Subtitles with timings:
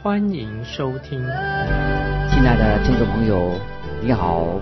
[0.00, 1.18] 欢迎收听。
[1.18, 3.58] 亲爱的听众朋友，
[4.00, 4.60] 你好，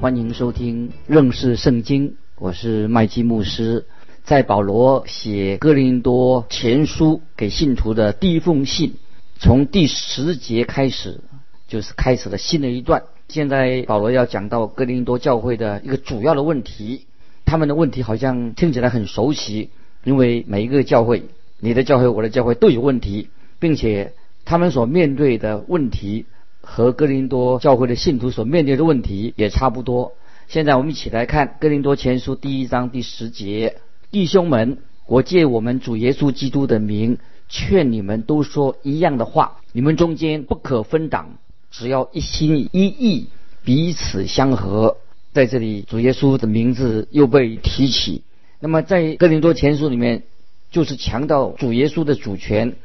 [0.00, 3.84] 欢迎收听认识圣经，我是麦基牧师。
[4.22, 8.94] 在保罗写哥林多前书给信徒的第一封信，
[9.40, 11.20] 从第十节开始，
[11.66, 13.02] 就是开始了新的一段。
[13.28, 17.06] 现在保罗要讲到哥林多教会的一个主要的问题，
[17.44, 19.70] 他们的问题好像听起来很熟悉，
[20.04, 21.24] 因为每一个教会，
[21.58, 24.12] 你的教会、我的教会都有问题，并且
[24.46, 26.24] 他们所面对的问题
[26.60, 30.12] 和哥林多教会的信徒所面对的问题也差不多。
[30.46, 33.78] 现在我们一起来看哥林多前书第一章第十节。
[34.12, 39.56] 弟兄们，我借我们主耶稣基督的名，劝你们都说一样的话。
[39.72, 41.38] 你们中间不可分党，
[41.72, 43.26] 只要一心一意，
[43.64, 44.98] 彼此相合。
[45.32, 48.22] 在这里，主耶稣的名字又被提起。
[48.60, 50.22] 那么，在哥林多前书里面，
[50.70, 52.76] 就是强调主耶稣的主权。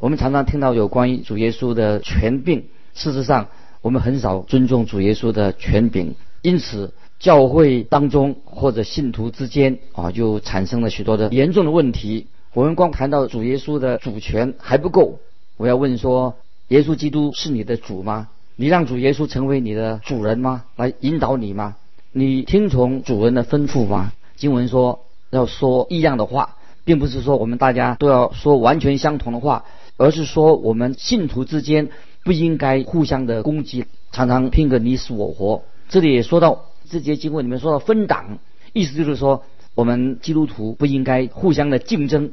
[0.00, 3.48] 我们常常听到有关于主耶稣的权柄，事实上，
[3.82, 6.14] 我们很少尊重主耶稣的权柄。
[6.40, 12.28] 因此，教会当中或者信徒之间啊，就产生了许多的严重的问题。
[12.54, 15.18] 我们光谈到主耶稣的主权还不够，
[15.56, 16.36] 我要问说：
[16.68, 18.28] 耶稣基督是你的主吗？
[18.54, 20.62] 你让主耶稣成为你的主人吗？
[20.76, 21.74] 来引导你吗？
[22.12, 24.12] 你听从主人的吩咐吗？
[24.36, 29.64] 经文说要说异样的话，并不是说我们大家都要说完全相同的话，
[29.98, 31.90] 而是说我们信徒之间
[32.24, 35.64] 不应该互相的攻击，常常拼个你死我活。
[35.90, 36.64] 这里也说到。
[36.90, 38.38] 这节经文里面说到分党，
[38.72, 39.44] 意思就是说，
[39.74, 42.30] 我们基督徒不应该互相的竞争，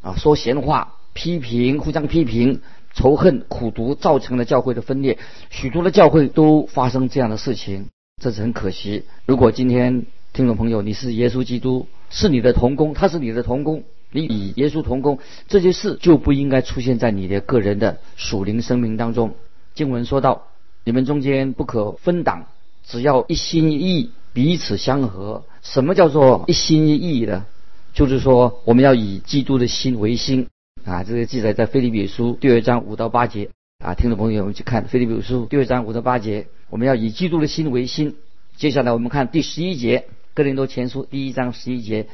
[0.00, 2.62] 啊，说闲话、批评、互相批评、
[2.94, 5.18] 仇恨、苦毒，造成了教会的分裂。
[5.50, 7.90] 许多的教会都发生这样的事情，
[8.22, 9.04] 这是很可惜。
[9.26, 19.34] 如果今天听众朋友你是耶稣基督，是你的同工，他是你的同工，你与耶稣同工，这些事就不应该出现在你的个人的属灵生命当中。
[19.74, 20.48] 经文说到，
[20.84, 22.46] 你们中间不可分党。
[22.84, 25.44] 只要一心一意，彼此相合。
[25.62, 27.44] 什么叫做一心一意的？
[27.92, 30.48] 就是说，我们要以基督的心为心
[30.84, 31.04] 啊！
[31.04, 33.50] 这个记载在腓利比书第二章五到八节
[33.84, 33.92] 啊。
[33.92, 38.16] 听众朋友，我们去看腓利比书第二章五到八节，我们要以基督的心为心。
[38.56, 42.06] 接下来我们看第十一节，哥林多前书第一章十一节，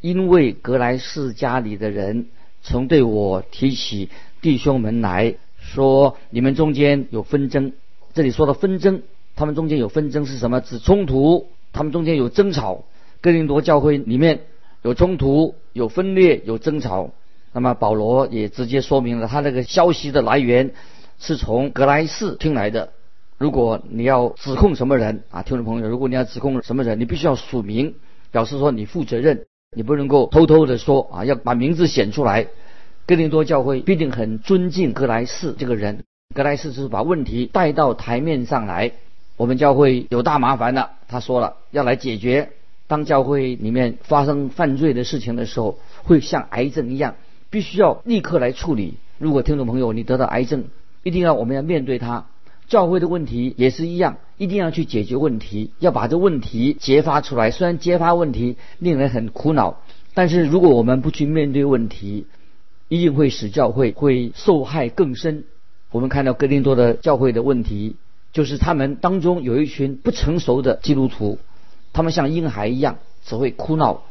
[0.00, 2.26] 因为格莱士家里的人
[2.62, 4.08] 曾对我提起
[4.40, 7.72] 弟兄们来说，你们中间有纷争。
[8.14, 9.02] 这里说的纷争。
[9.36, 10.60] 他们中间有纷争是什么？
[10.60, 11.46] 指冲突。
[11.72, 12.84] 他们中间有争吵。
[13.20, 14.40] 哥林多教会里面
[14.82, 17.10] 有冲突、有分裂、有争吵。
[17.52, 20.72] 那么保罗也直接说明了他那个消息的来源
[21.18, 22.92] 是从格莱士听来的。
[23.38, 27.94] 如果你要指控什么人啊，听众朋友，如果你要指控什么人，你必须要署名，
[28.30, 32.48] 表示说你负责任，你不能够偷偷的说啊，要把名字显出来。
[33.06, 36.02] 哥林多教会必定很尊敬格莱士这个人。
[36.34, 38.92] 格莱士是把问题带到台面上来。
[39.36, 42.50] 我们教会有大麻烦了，他说了要来解决。
[42.88, 47.14] 当教会里面发生犯罪的事情的时候，会像癌症一样，
[47.48, 48.94] 必须要立刻来处理。
[49.18, 50.64] 如果听众朋友你得到癌症，
[51.04, 52.26] 一定要我们要面对它。
[52.70, 57.50] 教会的问题也是一样，一定要去解决问题，要把这问题揭发出来。
[57.50, 59.82] 虽然揭发问题令人很苦恼，
[60.14, 62.24] 但是如果我们不去面对问题，
[62.88, 65.44] 一定会使教会会受害更深。
[65.90, 67.96] 我们看到哥林多的教会的问题。
[68.32, 71.40] 就是他们当中有一群不成熟的基督徒，
[71.92, 74.04] 他们像婴孩一样只会哭闹，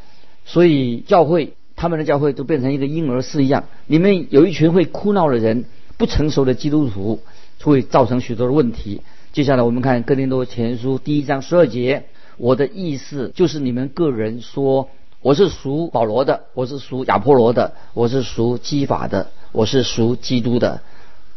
[0.43, 3.63] 所以教会他们的教会都变成一个婴儿室一样。
[3.87, 5.63] 里面有一群会哭闹的人，
[5.95, 7.21] 不成熟的基督徒，
[7.61, 9.01] 会造成许多的问题。
[9.33, 12.05] 接下来我们看哥林多前书第一章十二节，
[12.37, 14.89] 我的意思就是你们个人说，
[15.21, 20.81] 我是属保罗的，我是属亚波罗的，我是属基法的，我是属基督的。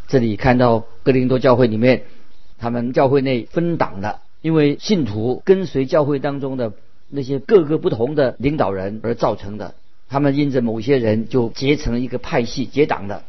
[0.09, 2.03] 这里看到哥林多教会里面。
[2.59, 6.73] 他们教会内分党的，因为信徒跟随教会当中的
[7.11, 9.75] 那些各个不同的领导人而造成的。
[10.09, 13.25] 他们因着某些人就结成了一个派系结党的。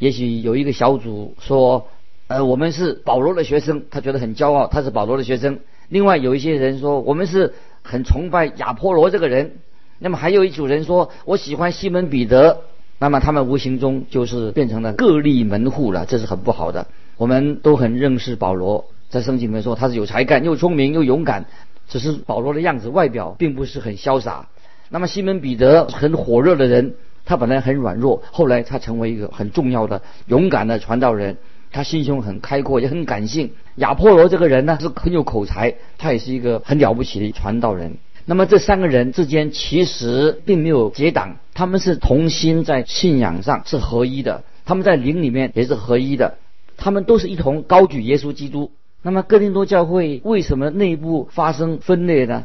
[0.00, 1.86] 也许有一个小组说
[2.32, 5.58] ：“呃，我们是保罗的学生，他觉得很骄傲，他是保罗的学生。”
[5.90, 7.52] 另外有一些人说：“我们是
[7.82, 9.56] 很崇拜亚波罗这个人。”
[10.00, 12.62] 那么还有一组人说：“我喜欢西门彼得。”
[12.98, 16.86] 那么他们无形中就是变成了各立门户了，这是很不好的。
[17.18, 21.44] 我们都很认识保罗，在圣经里面说他是有才干、又聪明又勇敢，
[21.88, 24.48] 只是保罗的样子外表并不是很潇洒。
[24.88, 26.94] 那么西门彼得很火热的人，
[27.26, 31.36] 他本来很软弱，后来他成为一个很重要的、勇敢的传道人。
[31.72, 33.52] 他心胸很开阔，也很感性。
[33.76, 37.96] 亚波罗这个人呢是很有口才，他也是一个很了不起的传道人。
[38.24, 46.36] 那么这三个人之间其实并没有结党，他们是同心在信仰上是合一的，他们在灵里面也是合一的，
[46.76, 48.70] 他们都是一同高举耶稣基督。
[49.02, 52.44] 那么哥林多教会为什么内部发生分裂呢？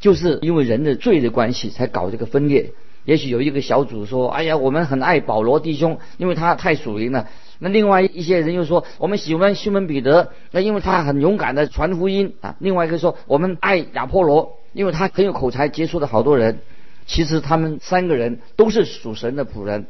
[0.00, 2.72] 就是因为人的罪的关系才搞这个分裂。
[3.04, 7.26] 也许有一个小组说：“哎呀，我们很爱保罗弟兄，因为他太属灵了。”
[7.60, 12.54] 那另外一些人又说，我们喜欢西门彼得，那因为他很勇敢的传福音啊。
[12.60, 16.60] 另外一个说，我们爱亚波罗，因为他很有口才，接触了好多人。
[17.06, 19.86] 其实他们三个人都是属神的仆人。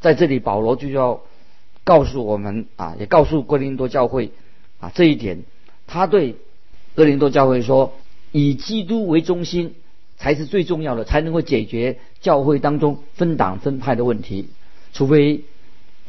[0.00, 1.22] 在这里，保罗就要
[1.82, 4.30] 告诉我们啊，也告诉哥林多教会
[4.78, 5.42] 啊这一点。
[5.88, 6.36] 他对
[6.94, 7.94] 哥林多教会说，
[8.30, 9.74] 以基督为中心
[10.16, 14.48] 才是最重要的，才能够解决教会当中分党分派的问题，
[14.92, 15.42] 除非。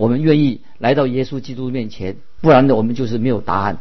[0.01, 3.77] 我们愿意来到耶稣基督面前，不然的我们就是没有答案。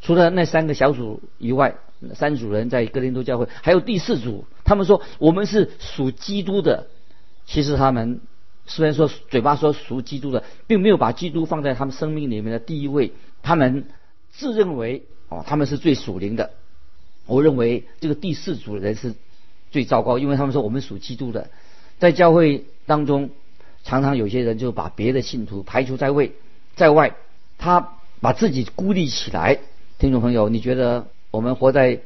[0.00, 1.74] 除了那三个小组以外，
[2.14, 6.86] 三组人在哥林多教会，还有第四组，他们说我们是属基督的。
[7.44, 8.22] 其实他们
[8.64, 13.12] 虽然说嘴巴说属基督的，并没有把基督放在他们生命里面的第一位。
[13.42, 13.84] 他们
[14.32, 16.52] 自认为哦，他们是最属灵的。
[17.26, 19.14] 我认为这个第四组人是
[19.70, 21.50] 最糟糕，因为他们说我们属基督的，
[21.98, 23.28] 在教会当中。
[23.88, 26.28] 常常有些人就把别的信徒排除在外，
[26.76, 27.14] 在外，
[27.56, 29.60] 他把自己孤立起来。
[29.98, 32.00] 听众朋友，你觉得我们活在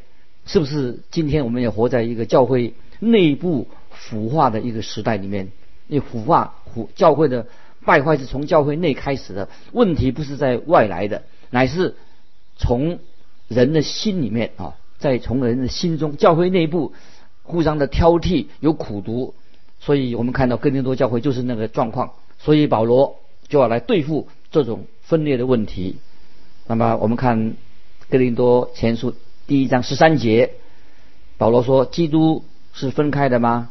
[0.46, 5.50] 是不是今天我们也活在一个教会内部腐化的一个时代里面？
[5.88, 7.48] 那腐化腐教会的
[7.84, 11.96] 败坏是从教会内开始的，问题不是在外来的，乃是
[12.56, 13.00] 从
[13.48, 16.92] 人的心里面啊，在从人的心中，教会内部
[17.42, 19.34] 互相的挑剔，有苦读。
[19.84, 23.16] 所以我们看到哥林多教会就是那个状况，所以保罗
[23.48, 25.96] 就要来对付这种分裂的问题。
[26.68, 27.56] 那么我们看
[28.08, 29.12] 哥林多前书
[29.48, 30.52] 第一章十三节，
[31.36, 33.70] 保罗说：“基督是分开的吗？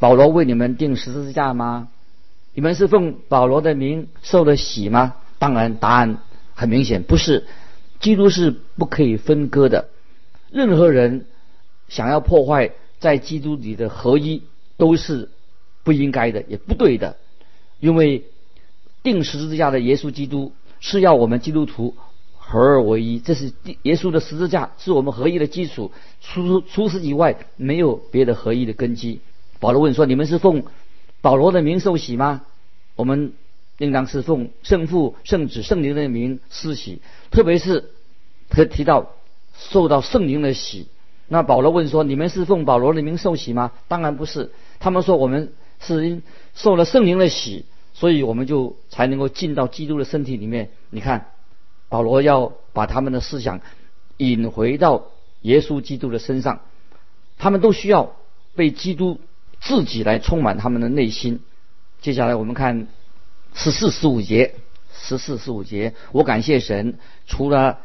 [0.00, 1.88] 保罗为你们定十字架吗？
[2.54, 6.18] 你们是奉保罗的名受了洗吗？”当然，答案
[6.54, 7.46] 很明显，不是。
[8.00, 9.88] 基督是不可以分割的。
[10.50, 11.26] 任何人
[11.88, 14.42] 想要破坏在基督里的合一，
[14.76, 15.28] 都是。
[15.84, 17.16] 不应该的，也不对的，
[17.80, 18.24] 因为
[19.02, 21.96] 定十字架的耶稣基督是要我们基督徒
[22.36, 23.52] 合而为一，这是
[23.82, 25.90] 耶稣的十字架是我们合一的基础。
[26.20, 29.20] 除除此以外，没有别的合一的根基。
[29.58, 30.64] 保罗问说：“你们是奉
[31.20, 32.42] 保罗的名受洗吗？”
[32.94, 33.32] 我们
[33.78, 37.00] 应当是奉圣父、圣子、圣灵的名施洗，
[37.30, 37.90] 特别是
[38.50, 39.10] 他提到
[39.56, 40.86] 受到圣灵的洗。
[41.26, 45.52] 那保罗问说：“你们是奉保罗的名受洗吗？”当然不是，他们说我们。
[45.84, 46.22] 是因
[46.54, 50.70] 受了圣灵的洗，所以我们就才能够进到基督的身体里面。
[50.90, 51.26] 你看，
[51.88, 53.60] 保罗要把他们的思想
[54.16, 55.06] 引回到
[55.42, 56.60] 耶稣基督的身上，
[57.38, 58.14] 他们都需要
[58.54, 59.20] 被基督
[59.60, 61.40] 自己来充满他们的内心。
[62.00, 62.86] 接下来我们看
[63.54, 64.54] 十四十五节，
[64.94, 67.78] 十四十五节，我感谢神，除了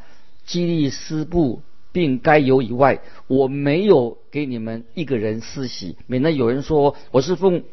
[0.46, 7.64] 基利斯布并该有以外，我没有给你们一个人施洗，免得有人说我是奉。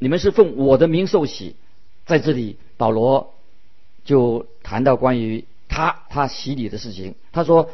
[0.00, 1.56] 你们是奉我的名受洗，
[2.06, 3.34] 在这里保罗
[4.04, 7.16] 就谈到关于他他洗礼的事情。
[7.32, 7.70] 他说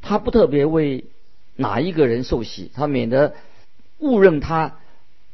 [0.00, 1.06] 他不特别为
[1.56, 3.34] 哪一个人受洗，他免得
[3.98, 4.76] 误认他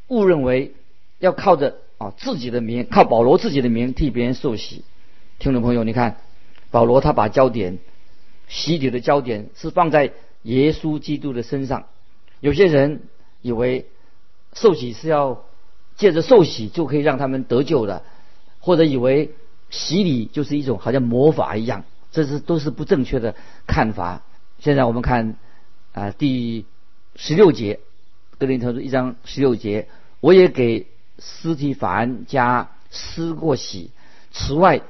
[0.09, 0.73] 误认为
[1.19, 4.83] 要靠着啊自己的名，靠保罗自己的名替别人受洗。
[5.39, 6.17] 听众朋友，你看
[6.71, 7.79] 保罗他把焦点
[8.50, 11.87] 洗礼的焦点是放在耶稣基督的身上。
[12.40, 13.04] 有些人
[13.40, 13.87] 以为
[14.52, 15.42] 受洗是要。
[15.97, 18.02] 借着受洗就可以让他们得救的，
[18.59, 19.35] 或者以为
[19.69, 23.35] 洗礼就是一种好像魔法一样，这是都是不正确的
[23.66, 24.23] 看法。
[24.61, 25.37] 现在我们看
[25.92, 26.64] 啊第
[27.16, 27.80] 十六节，
[28.38, 29.88] 格林特书一章十六节，
[30.21, 30.87] 我也给
[31.19, 33.90] 斯提凡家施过洗，
[34.33, 34.80] 此外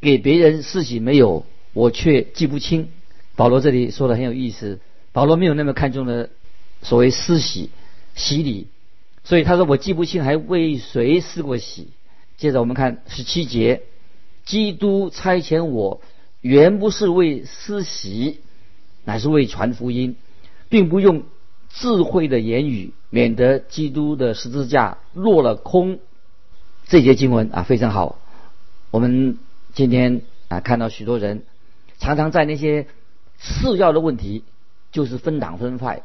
[0.00, 2.88] 给别人施洗没有，我却记不清。
[3.36, 4.80] 保罗这里说的很有意思，
[5.12, 6.30] 保罗没有那么看重的
[6.82, 7.70] 所谓施洗
[8.14, 8.68] 洗礼。
[9.24, 11.88] 所以他说我记不清还为谁施过洗。
[12.36, 13.82] 接着我们看十七节，
[14.44, 16.00] 基督差遣我，
[16.40, 18.40] 原不是为施洗，
[19.04, 20.16] 乃是为传福音，
[20.68, 21.22] 并不用
[21.70, 26.00] 智慧的言语，免得基督的十字架落了空。
[26.88, 28.18] 这节经文啊非常好。
[28.90, 29.38] 我们
[29.72, 31.44] 今天啊看到许多人
[31.98, 32.88] 常常在那些
[33.42, 34.44] 次要的问题，
[34.92, 36.02] 就是分党分派，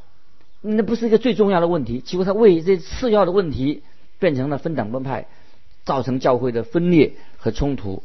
[0.62, 2.00] 那不是一个最重要的问题。
[2.00, 3.84] 结果他为这次要的问题
[4.20, 5.27] 变成了分党分派，
[5.86, 8.01] 造成教会的分裂和冲突。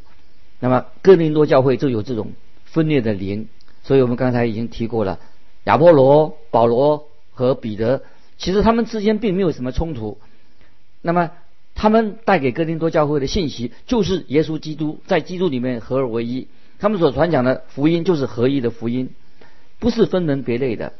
[0.59, 2.33] 那么哥林多教会就有这种
[2.65, 3.47] 分裂的灵。
[3.83, 5.19] 所以我们刚才已经提过了，
[5.65, 8.01] 亚波罗、保罗和彼得，
[8.37, 10.19] 其实他们之间并没有什么冲突。
[11.01, 11.31] 那么
[11.75, 16.47] 他们带给哥林多教会的信息，就是耶稣基督在基督里面合而为一。
[16.79, 19.09] 他们所传讲的福音就是合一的福音，
[19.83, 20.93] 不是分门别类的。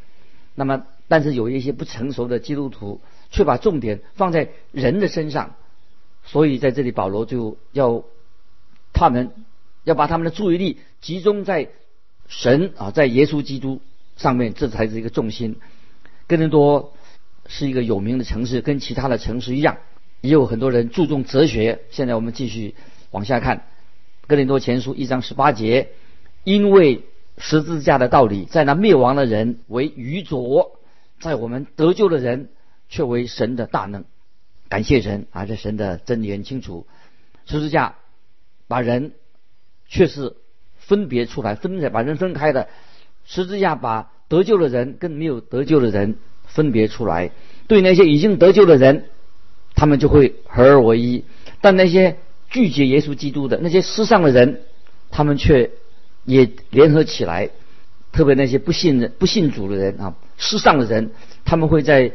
[0.56, 3.00] 那么，但是有一些不成熟的基督徒
[3.32, 5.56] 却把重点放在人的身上，
[6.26, 8.04] 所以在这里保罗就要
[8.92, 9.32] 他们
[9.86, 11.70] 要把他们的注意力集中在。
[12.26, 13.82] 神啊，在耶稣基督
[14.16, 15.58] 上面，这才是一个重心。
[16.26, 16.94] 哥林多
[17.48, 19.78] 是一个有名的城市，跟其他的城市一样，
[20.22, 21.82] 也有很多人注重哲学。
[21.92, 22.76] 现在我们继续
[23.12, 23.58] 往下看，
[24.26, 25.90] 《哥林多前书》一章十八节，
[26.46, 27.04] 因为
[27.38, 30.80] 十字架的道理，在那灭亡的人为愚拙，
[31.20, 32.50] 在我们得救的人
[32.90, 34.06] 却为神的大能。
[34.70, 36.88] 感谢神啊，这神的真理很清楚，
[37.46, 37.96] 十字架
[38.68, 39.14] 把人
[39.88, 40.36] 却是。
[40.86, 42.68] 分别出来，分把人分开的
[43.24, 47.32] 十字架，把得救的人跟没有得救的人分别出来。
[47.70, 49.06] 对那些已经得救的人，
[49.76, 51.24] 他们就会合而为一；
[51.62, 52.18] 但那些
[52.50, 54.64] 拒绝耶稣基督的那些世上的人，
[55.10, 55.72] 他们却
[56.26, 57.50] 也联合起来。
[58.12, 61.12] 特别那些不信任、不信主的人啊，世上的人，
[61.46, 62.12] 他们会在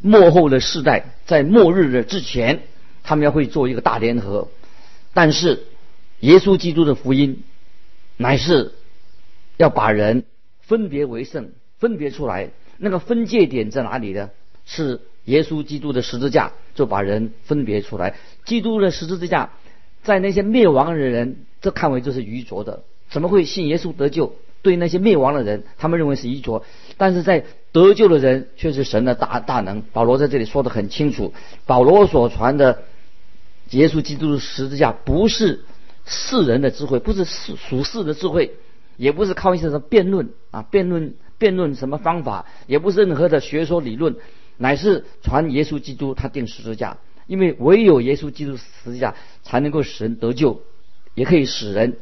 [0.00, 2.62] 末后的世代，在末日的之前，
[3.02, 4.48] 他们要会做一个大联合。
[5.12, 5.64] 但是
[6.20, 7.42] 耶稣基督的福音。
[8.18, 8.72] 乃是
[9.56, 10.24] 要把人
[10.60, 12.50] 分别为圣，分别出来。
[12.76, 14.30] 那个分界点在哪里呢？
[14.64, 18.14] 是耶稣基督的十字架，就把人分别出来。
[18.44, 19.50] 基督的十字架，
[20.04, 22.84] 在那些灭亡的人，这看为就是愚拙的。
[23.12, 24.34] 怎么会信耶稣得救？
[24.62, 26.62] 对那些灭亡的人，他们认为是愚拙；
[26.96, 29.82] 但是在得救的人，却是神的大大能。
[29.92, 31.32] 保罗在这里说的很清楚：
[31.66, 32.82] 保罗所传的
[33.70, 35.64] 耶稣基督的十字架，不是。
[36.04, 38.56] 世人的智慧不是世属世的智慧，
[38.96, 44.16] 也不是靠一些什么辩论啊，辩论辩论什么方法，也不是任何的学说理论，
[44.56, 49.14] 乃是传耶稣基督他定十字架，因为唯有耶稣基督十字架
[49.44, 50.62] 才能够使人得救，
[51.14, 51.98] 也可以使人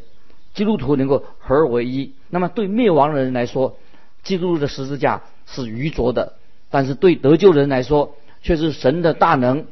[0.55, 2.13] 基督徒能够合而为一。
[2.29, 3.77] 那么对灭亡的人来说，
[4.23, 6.35] 基督的十字架是愚拙的，
[6.71, 9.67] 但是对得救的人来说，却是神的大能。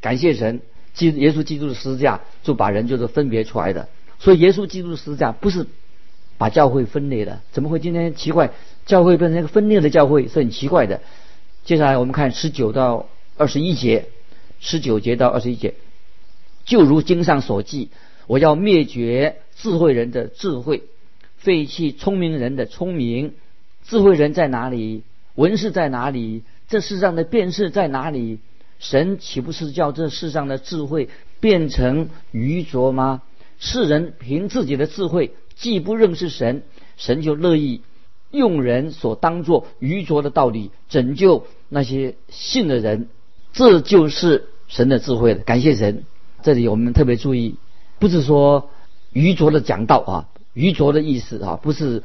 [0.00, 0.60] 感谢神。
[0.94, 3.88] 基耶稣基督的十字架就把人就是分别出来的，
[4.18, 5.66] 所以耶稣基督的十字架不是
[6.36, 8.50] 把教会分裂的，怎么会今天奇怪
[8.84, 11.00] 教会变成一个分裂的教会是很奇怪的。
[11.64, 13.06] 接下来我们看十九到
[13.38, 14.04] 二十一节，
[14.60, 15.72] 十九节到二十一节，
[16.66, 17.88] 就如经上所记，
[18.26, 20.84] 我要灭绝智慧人的智慧，
[21.36, 23.34] 废弃聪明人的聪明。
[23.84, 25.02] 智慧人在哪里？
[25.34, 26.42] 文士在哪里？
[26.68, 28.38] 这世上的辨识在哪里？
[28.78, 31.08] 神岂不是叫这世上的智慧
[31.40, 33.22] 变成愚拙吗？
[33.58, 36.62] 世人凭自己的智慧既不认识神，
[36.96, 37.82] 神就乐意
[38.30, 43.08] 用人所当作愚拙的道理拯救那些信的人。
[43.52, 45.40] 这就是神的智慧了。
[45.40, 46.04] 感谢神。
[46.42, 47.56] 这里我们特别注意，
[48.02, 48.68] 不是说
[49.12, 52.02] 愚拙的讲道啊，愚拙的意思啊，不是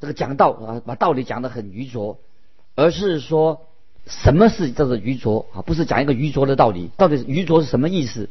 [0.00, 2.18] 这个讲道啊，把道理讲得很愚拙，
[2.74, 3.60] 而是说。
[4.06, 5.62] 什么是叫做愚拙啊？
[5.62, 8.28] 不是讲一个愚拙的道理，到底愚拙是什么意思？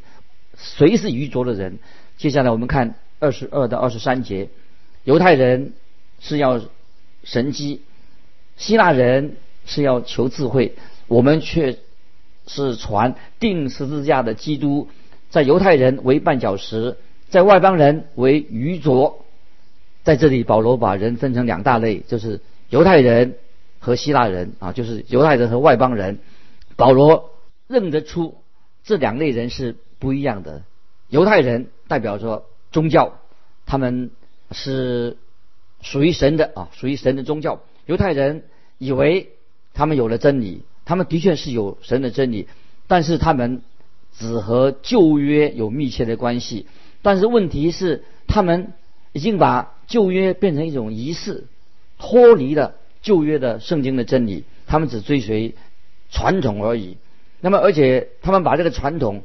[0.58, 1.80] 谁是愚拙的人？
[2.16, 4.48] 接下来我们看二十二到二十三节，
[5.04, 5.74] 犹太人
[6.22, 6.62] 是要
[7.26, 7.82] 神机，
[8.56, 9.36] 希腊人
[9.66, 10.76] 是要求智慧，
[11.08, 11.78] 我们却
[12.48, 14.88] 是传定十字架的基督，
[15.36, 16.96] 在犹太人为绊脚石，
[17.28, 19.26] 在外邦人为愚拙。
[20.06, 22.40] 在这里，保罗把人分成两大类，就是
[22.70, 23.36] 犹太人。
[23.80, 26.18] 和希腊人啊，就是犹太人和外邦人，
[26.76, 27.30] 保罗
[27.68, 28.38] 认得出
[28.84, 30.64] 这两类人是不一样的。
[31.08, 33.20] 犹太人代表着宗教，
[33.68, 34.10] 他们
[34.50, 35.18] 是
[35.82, 37.62] 属于神的啊，属于神的宗教。
[37.86, 38.46] 犹太人
[38.80, 39.30] 以为
[39.76, 42.48] 他们有了真理，他们的确是有神的真理，
[42.88, 43.62] 但是他们
[44.18, 46.66] 只和旧约有密切的关系。
[47.02, 48.74] 但是问题是，他们
[49.14, 51.46] 已经把旧约变成一种仪式，
[51.98, 52.76] 脱离了。
[53.02, 55.54] 旧约的圣经的真理，他们只追随
[56.10, 56.98] 传统而已。
[57.40, 59.22] 那么，而且他们把这个传统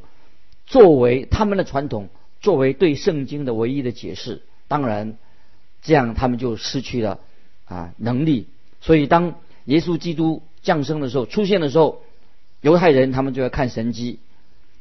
[0.67, 2.11] 作为他们的传统，
[2.43, 4.43] 作为对圣经的唯一的解释。
[4.69, 5.17] 当然，
[5.81, 7.21] 这样他们就失去了
[7.65, 8.49] 啊能力。
[8.83, 12.03] 所以，当耶稣基督降生的时候，出现的时候，
[12.61, 14.19] 犹太人他们就要看神迹，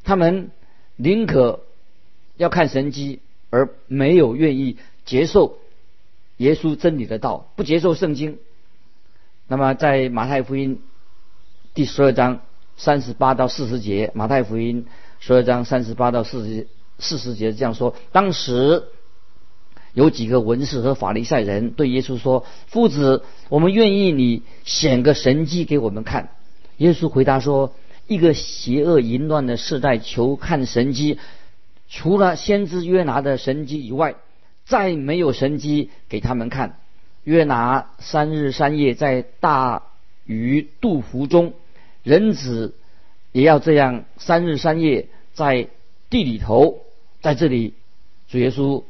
[0.03, 0.51] 他们
[0.96, 1.62] 宁可
[2.38, 5.58] 要看神迹，而没有愿意接受
[6.38, 8.38] 耶稣真理的道，不接受圣经。
[9.48, 10.82] 那么在马太福音
[11.74, 12.41] 第十二章
[12.77, 14.86] 三十八到四十节，马太福音
[15.20, 16.68] 十二章三十八到四十
[17.00, 18.84] 四十节这样说：当时
[19.94, 26.29] 有几个文士和法利赛人对耶稣说：“夫子，我们愿意你显个神迹给我们看。”
[26.77, 27.74] 耶稣回答说
[28.09, 31.17] ：“一个邪恶淫乱的世代求看神迹，
[31.87, 34.15] 除了先知约拿的神迹以外。”
[34.69, 36.77] 再没有神机给他们看。
[37.23, 39.81] 约拿三日三夜在大
[40.25, 41.53] 鱼肚腹中，
[42.03, 42.75] 人子
[43.31, 45.69] 也要这样三日三夜在
[46.11, 46.83] 地里头。
[47.21, 47.73] 在这里，
[48.27, 48.83] 主耶稣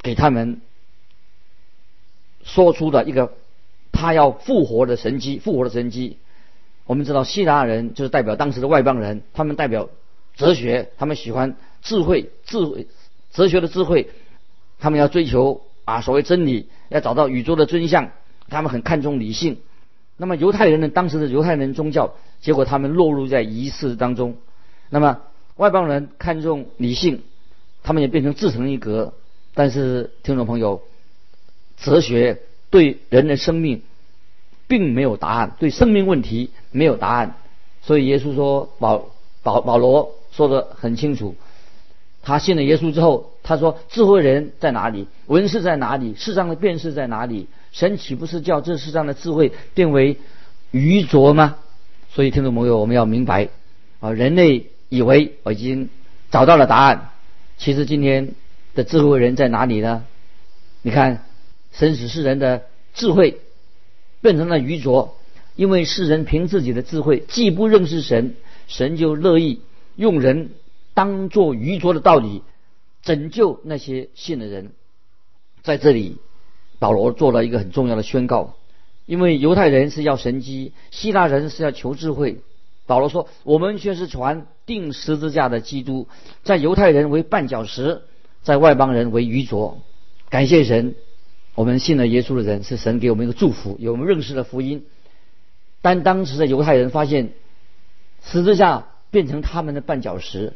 [0.00, 0.60] 给他们
[2.44, 3.34] 说出的一个
[3.90, 6.18] 他要复活的神机，复活的神机。
[6.88, 9.90] 我们知道希腊人就是代表当时的外邦人，他们代表
[10.36, 12.86] 哲学，他们喜欢智慧，智慧
[13.30, 14.08] 哲学的智慧。
[14.80, 18.10] 他们要追求啊，所谓真理，要找到宇宙的真相。
[18.48, 19.58] 他们很看重理性。
[20.16, 20.88] 那么犹太人呢？
[20.88, 24.36] 当时的犹太人宗教，结果他们落入在仪式当中。
[24.88, 25.20] 那么
[25.56, 27.22] 外邦人看重理性，
[27.82, 29.12] 他们也变成自成一格。
[29.52, 30.80] 但是听众朋友，
[31.76, 32.40] 哲学
[32.70, 33.82] 对人的生命
[34.68, 37.34] 并没有答案，对生命问题没有答案。
[37.82, 39.06] 所以耶稣说，保
[39.42, 41.34] 保保罗说的很清楚。
[42.22, 45.06] 他信了耶稣之后，他说：“智慧人在哪里？
[45.26, 46.14] 文士在哪里？
[46.16, 47.46] 世上的辨识在哪里？
[47.72, 50.18] 神岂不是叫这世上的智慧变为
[50.70, 51.56] 愚拙吗？”
[52.12, 53.48] 所以，听众朋友，我们要明白
[54.00, 55.88] 啊，人类以为我已经
[56.30, 57.10] 找到了答案，
[57.56, 58.32] 其实今天
[58.74, 60.04] 的智慧人在哪里呢？
[60.82, 61.24] 你看，
[61.72, 62.62] 神使世人的
[62.94, 63.38] 智慧
[64.20, 65.16] 变成了愚拙，
[65.58, 68.36] 因为世人凭自己的智慧既不认识神，
[68.68, 69.60] 神就乐意
[69.96, 70.50] 用人。
[70.94, 72.42] 当做愚拙的道理，
[73.02, 74.70] 拯救那些信的人。
[75.62, 76.18] 在这里，
[76.78, 78.54] 保罗做了一个很重要的宣告，
[79.04, 82.40] 因为犹太人是要神机，希腊人是要求智慧。
[82.86, 86.06] 保罗说：“我们却是传钉十字架的基督，
[86.44, 88.02] 在犹太人为绊脚石，
[88.42, 89.80] 在外邦人为愚拙。”
[90.30, 90.94] 感谢神，
[91.56, 94.84] 我们信了耶稣的人是神给我们一个祝福，有我们认识的福音。
[95.82, 97.32] 但当时的犹太人发现
[98.24, 100.54] 十字架变成他们的绊脚石。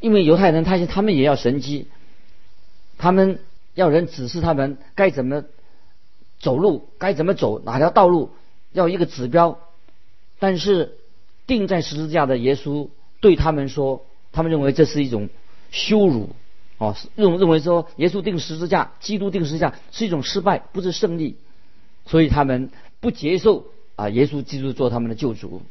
[0.00, 1.86] 因为犹太人，他他们也要神机，
[2.98, 3.38] 他们
[3.72, 5.44] 要人指示他们该怎么
[6.38, 8.30] 走路，该怎么走哪条道路，
[8.72, 9.58] 要一个指标。
[10.38, 10.98] 但是
[11.46, 15.30] 钉在十字架的耶稣对他们说，他们认为这是一种
[15.70, 16.28] 羞辱，
[16.76, 21.38] 哦，认认为说耶稣钉十字架，基督钉十字架是一种失败，不是胜利，
[22.04, 23.64] 所以他们不接受
[23.96, 25.62] 啊，耶稣基督做他们的救主。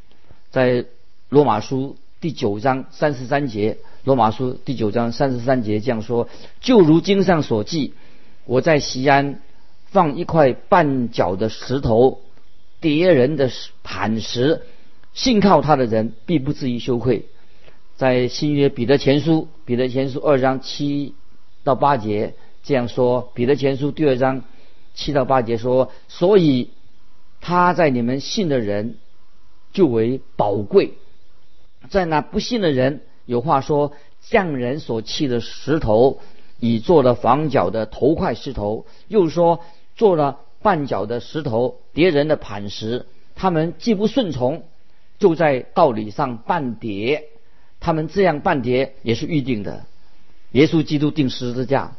[0.49, 0.85] 在
[1.29, 3.77] 罗马书第九章三十三节。
[4.03, 6.27] 罗马书第九章三十三节这样说：
[6.59, 7.93] 就如经上所记，
[8.45, 9.39] 我在西安
[9.85, 12.19] 放一块绊脚的石头，
[12.81, 13.49] 叠人的
[13.81, 14.61] 磐石，
[15.13, 17.27] 信靠他的人必不至于羞愧。
[17.95, 21.13] 在新约彼得前书彼得前书二章七
[21.63, 22.33] 到八节
[22.63, 24.43] 这样说：彼得前书第二章
[24.93, 26.71] 七到八节说，所以
[27.45, 28.95] 他在你们信的人
[29.73, 30.93] 就为宝贵，
[31.89, 33.01] 在那不信的人。
[33.25, 36.21] 有话说，匠人所砌的石头，
[36.61, 39.59] 已做了房角的头块石头；又说
[39.97, 43.05] 做了绊脚的石头，叠人的磐石。
[43.35, 44.63] 他们既不顺从，
[45.19, 47.25] 就在道理上绊跌。
[47.81, 49.85] 他们这样绊跌也是预定的。
[50.51, 51.97] 耶稣基督定十字架，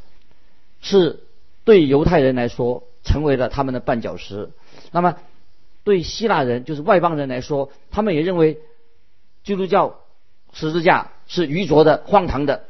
[0.80, 1.20] 是
[1.64, 4.48] 对犹太人来说成为了他们的绊脚石。
[4.90, 5.16] 那么
[5.84, 8.58] 对希腊人，就是外邦人来说，他们也认为
[9.44, 10.00] 基督教。
[10.56, 12.62] 十字架是愚拙的、荒唐的，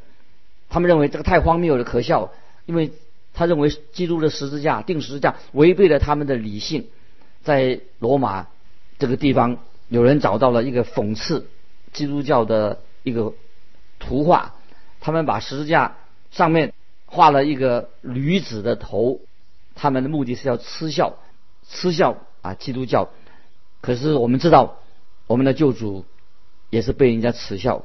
[0.71, 2.33] 他们认为这个太荒谬了、可笑，
[2.65, 2.93] 因为
[3.35, 6.87] 他认为基督的十字架、钉十字架违背了他们的理性。
[7.43, 8.47] 在罗马
[8.99, 11.47] 这个地方，有人找到了一个讽刺
[11.93, 13.35] 基督教的一个
[13.99, 14.55] 图画，
[15.01, 15.99] 他们把十字架
[16.31, 16.73] 上面
[17.05, 19.21] 画了一个驴子的头，
[19.75, 21.19] 他们的目的是要嗤笑、
[21.69, 23.09] 嗤笑啊基督教。
[23.81, 24.77] 可是我们知道，
[25.27, 26.05] 我们的救主。
[26.71, 27.85] 也是被人家耻笑，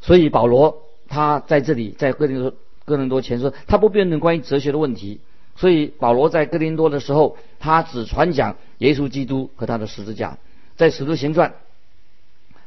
[0.00, 5.18] 所以保罗他在这里在哥林多哥林多前说他不辩论关于哲学的问题，
[5.56, 10.38] 所以保罗在哥林多的时候，他只传讲耶稣基督和他的十字架。
[10.76, 11.54] 在使徒行传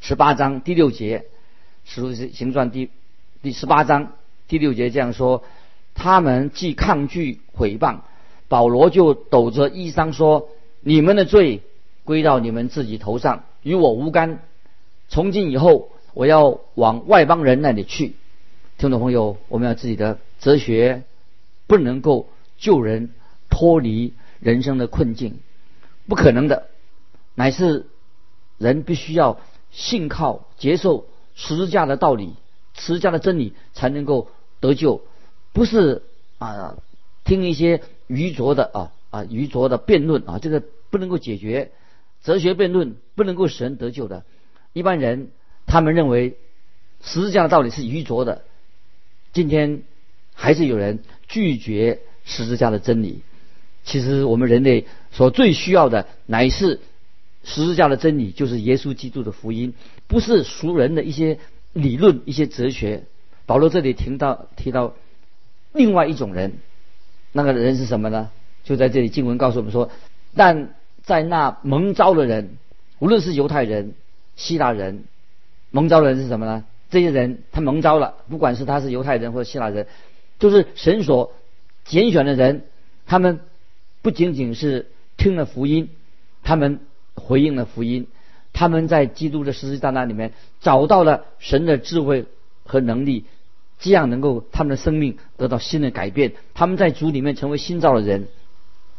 [0.02, 1.24] 十八章第六节，
[1.86, 2.90] 使徒行传第
[3.42, 4.12] 第十八章
[4.50, 5.42] 第六节这样说：
[5.94, 8.00] 他们既抗拒毁谤，
[8.50, 10.50] 保罗就抖着衣裳说：
[10.88, 11.64] 你们的罪
[12.04, 14.44] 归到你们自己头上，与我无干。
[15.10, 18.14] 从今以后，我要往外邦人那里去。
[18.78, 21.02] 听众朋友，我们要自己的哲学
[21.66, 23.10] 不能够救人
[23.50, 25.40] 脱离人生的困境，
[26.08, 26.68] 不可能的，
[27.34, 27.88] 乃是
[28.60, 29.40] 人必须要
[29.72, 32.36] 信靠、接受十字架的道理、
[32.78, 34.28] 十字架的真理，才能够
[34.60, 35.02] 得救，
[35.52, 36.04] 不是
[36.38, 36.78] 啊
[37.24, 41.72] 听一些愚拙的啊啊愚拙的辩论啊，这个不能够解决。
[42.24, 44.24] 哲学辩论不能够使人得救的。
[44.74, 45.30] 一般人
[45.66, 46.36] 他们认为
[47.02, 48.42] 十字架的道理是愚拙的。
[49.32, 49.84] 今天
[50.34, 53.22] 还是有人拒绝十字架的真理。
[53.84, 56.80] 其实我们人类所最需要的乃是
[57.44, 59.76] 十字架的真理，就是耶稣基督的福音，
[60.08, 61.38] 不是俗人的一些
[61.74, 63.04] 理论、一些哲学。
[63.46, 64.96] 保罗这里提到提到
[65.74, 66.54] 另外一种人，
[67.32, 68.32] 那个人是什么呢？
[68.66, 69.90] 就在这里经文告诉我们说，
[70.36, 70.76] 但。
[71.06, 72.58] 在那蒙召的人，
[72.98, 73.94] 无论是犹太人、
[74.36, 75.04] 希腊人，
[75.70, 76.66] 蒙召的人是什么呢？
[76.90, 79.86] 这些人他蒙召了，不管是他是犹太人或者希腊人，
[80.40, 81.32] 就是神所
[81.84, 82.64] 拣选的人。
[83.06, 83.42] 他们
[84.02, 85.90] 不仅仅是听了福音，
[86.42, 86.80] 他们
[87.14, 88.08] 回应了福音，
[88.52, 92.26] 他们在基督的十字架那里面找到了神的智慧
[92.64, 93.26] 和能力，
[93.78, 96.34] 这样能够他们的生命得到新的改变。
[96.56, 98.28] 他们在主里面成为新造的人。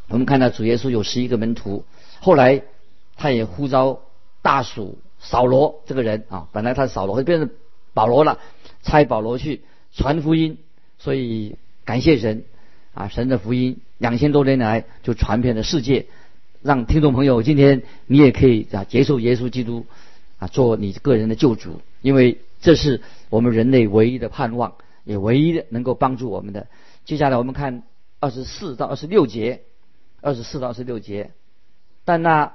[0.09, 1.85] 我们看到主耶稣有十一个门徒。
[2.21, 2.62] 后来，
[3.16, 4.01] 他也呼召
[4.42, 7.51] 大属扫罗这个人啊，本来他是扫罗，会变成
[7.95, 8.38] 保罗了，
[8.83, 10.59] 差保罗去传福音。
[10.99, 12.45] 所以感谢神
[12.95, 16.07] 啊，神的福音两千多年来就传遍了世界，
[16.62, 19.87] 让听众朋友今天你也可以啊接受耶稣基督
[20.38, 26.66] 啊做你个人的救主，因为这是我们人类唯一的盼望，也唯一的能够帮助我们的。
[27.05, 27.83] 接下来我们看
[28.21, 29.62] 二十四到二十六节，
[30.26, 31.30] 二十四到二十六节。
[32.04, 32.54] 但那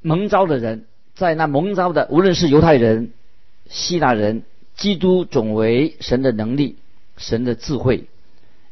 [0.00, 3.10] 蒙召的人，在那蒙召的，无论是犹太人、
[3.66, 4.44] 希腊人，
[4.76, 6.76] 基督总为神的能力、
[7.16, 8.04] 神的智慧。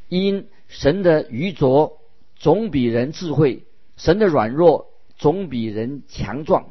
[0.08, 1.98] 因神的愚拙
[2.36, 3.64] 总比人智慧，
[3.96, 4.86] 神的软弱
[5.18, 6.66] 总比人强壮。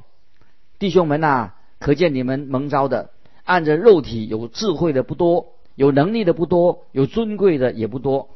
[0.80, 3.10] 弟兄们呐，可见你们蒙召的，
[3.44, 8.30] 按着肉体有智慧的不多，有能力的不多，有尊贵的也不多。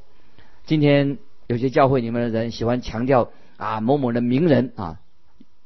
[0.65, 1.17] 今天
[1.49, 4.99] 有些教会里面的人喜欢强调啊，某某的名人啊。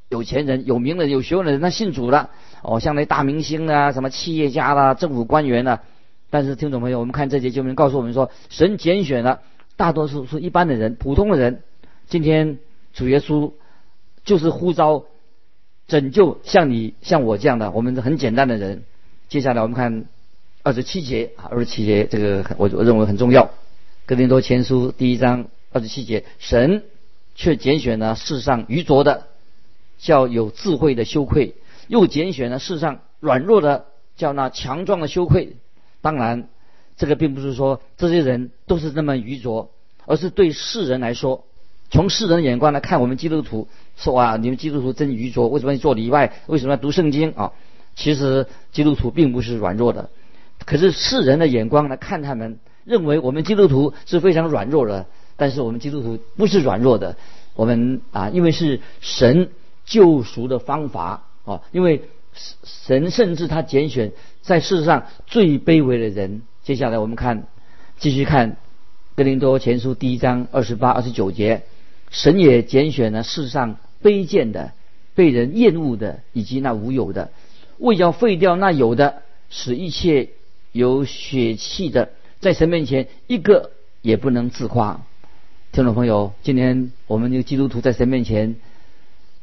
[0.07, 2.29] 有钱人、有名的、有学问的人，他信主了。
[2.61, 5.81] 哦，像那大明星啊，什么企业家啦、政府官员啊。
[6.29, 9.41] 但是听众朋友，我们看这节经文告诉我们说，神拣选了
[9.75, 11.63] 大多数是一般的人、普通的人。
[12.07, 12.59] 今天
[12.93, 13.51] 主耶稣
[14.23, 15.03] 就是呼召
[15.87, 18.83] 拯救像你、像我这样的，我们很简单的人。
[19.27, 20.05] 接下来我们看
[20.61, 23.49] 二十七节啊，二十七节这个我我认为很重要。
[24.05, 26.83] 哥林多前书第一章二十七节，神
[27.35, 29.27] 却拣选了世上愚拙的。
[29.99, 31.55] 叫有智慧的羞愧，
[31.87, 33.85] 又拣选了世上软弱的，
[34.17, 35.55] 叫那强壮的羞愧。
[36.01, 36.49] 当然，
[36.97, 39.71] 这个并不是说这些人都是那么愚拙，
[40.05, 41.45] 而是对世人来说，
[41.89, 46.33] 从世人的眼光来看，我们基督徒说啊，你们基督徒真愚拙，为什么要做礼拜？
[46.47, 47.53] 为什么要读圣经啊？
[47.95, 50.09] 其实基督徒并不是软弱的，
[50.65, 55.05] 可是世人的眼光来看他们，认为我们基督徒是非常软弱的。
[55.37, 57.15] 但是我们基督徒不是软弱的，
[57.55, 59.49] 我们啊，因为是神。
[59.85, 62.03] 救赎的方法啊，因为
[62.63, 66.41] 神甚至他拣选在世上最卑微的人。
[66.63, 67.47] 接下来我们看，
[67.97, 68.51] 继续看
[69.17, 71.63] 《哥林多前书》第一章二十八、二十九节，
[72.09, 74.71] 神也拣选了世上卑贱的、
[75.15, 77.31] 被人厌恶的，以及那无有的，
[77.77, 80.29] 为要废掉那有的，使一切
[80.71, 85.01] 有血气的，在神面前一个也不能自夸。
[85.73, 88.57] 听众朋友，今天我们这个基督徒在神面前。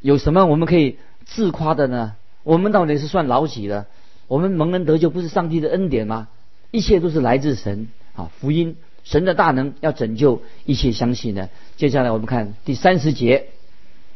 [0.00, 2.14] 有什么我们可以自夸的呢？
[2.44, 3.86] 我们到底是算老几的？
[4.28, 6.28] 我们蒙恩得救不是上帝的恩典吗？
[6.70, 8.30] 一切都是来自神啊！
[8.38, 11.48] 福音，神的大能要拯救一切相信的。
[11.76, 13.46] 接下来我们看第三十节，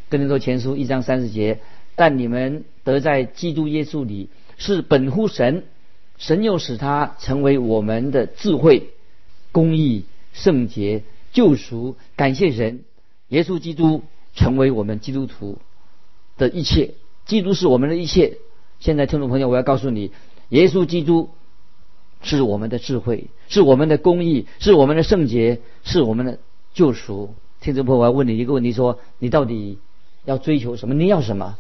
[0.09, 1.59] 跟你说前书一章三十节。
[1.97, 5.65] 但你们得在基督耶稣里是本乎神，
[6.19, 8.91] 神又使他成为我们的智慧、
[9.51, 11.03] 公义、圣洁、
[11.35, 11.97] 救赎。
[12.17, 12.85] 感谢神，
[13.29, 14.03] 耶稣基督
[14.35, 15.59] 成为我们基督徒。
[16.37, 16.95] 的一切，
[17.27, 18.39] 基督是我们的一切。
[18.81, 20.11] 现在，听众朋友，我要告诉你，
[20.49, 21.31] 耶稣基督
[22.23, 26.41] 是我们的智慧，是我们的公义，是我们的圣洁，是我们的
[26.73, 27.35] 救赎。
[27.61, 29.79] 听众朋友，我要问你一个问题：说你到底
[30.25, 30.95] 要追求什么？
[30.95, 31.57] 你要什么？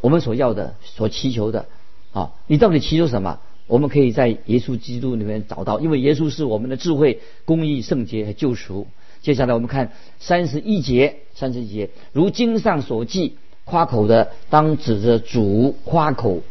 [0.00, 1.66] 我们所要的、所祈求的
[2.12, 3.40] 啊，你到底祈求什么？
[3.66, 8.86] 我们可以在耶稣基督里面找到，因为耶稣是我们的智慧、公义、圣洁和救赎。
[9.22, 13.36] 接下来，我们看三十一节，三十一节，如经上所记。
[13.66, 16.42] 夸口的当指着主夸口，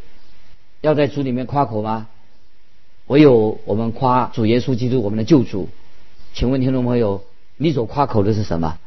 [0.81, 2.07] 要在主里面夸口吗？
[3.05, 5.69] 唯有我们夸主耶稣基督，我们的救主。
[6.33, 7.23] 请问听众朋友，
[7.55, 8.79] 你所夸口的是什么？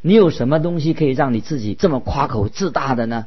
[0.00, 3.26] 你有什么东西可以让你自己这么夸口自大的呢？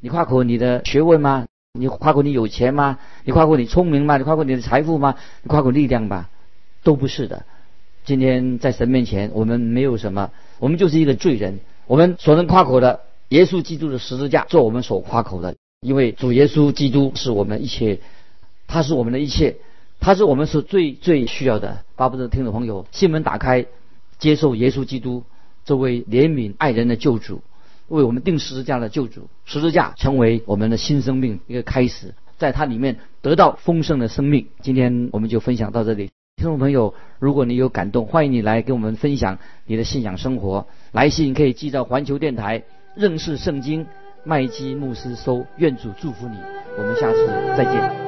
[0.00, 1.46] 你夸口你的学问吗？
[1.78, 2.98] 你夸口你有钱吗？
[3.24, 4.16] 你夸口你聪明吗？
[4.16, 5.14] 你夸口你的财富吗？
[5.42, 6.28] 你夸口力量吧？
[6.82, 7.44] 都不是的。
[8.04, 11.60] 今天在神面前，我们没有什么，我们就是一个罪人。
[11.86, 18.00] 我们所能夸口的，耶稣基督的十字架做我们所夸口的，因为主耶稣基督是我们一切，
[18.66, 19.56] 他是我们的一切，
[19.98, 21.84] 他是我们所最最需要的。
[21.96, 23.66] 巴不得听众朋友，心门打开，
[24.18, 25.24] 接受耶稣基督
[25.64, 27.40] 这位怜悯爱人的救主，
[27.88, 34.48] 为我们定十字架的救主，十字架成为我们的新生命一个开始，在它里面得到丰盛的生命。
[34.60, 36.10] 今天我们就分享到这里。
[36.36, 40.66] 听众朋友，如果你有感动，欢迎你来跟我们分享你的信仰生活。
[40.92, 43.86] 来信可以寄到环球电台认识圣经
[44.24, 45.46] 麦基牧师收。
[45.56, 46.36] 愿主祝福你，
[46.76, 48.05] 我们下次再见。